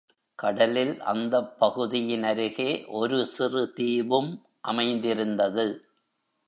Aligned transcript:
கடலில் 0.39 1.01
அந்தப் 1.03 1.51
பகுதியினருகே 1.59 2.87
ஒரு 2.93 3.25
சிறு 3.25 3.73
தீவும் 3.77 4.31
அமைந்திருந்தது. 4.61 5.65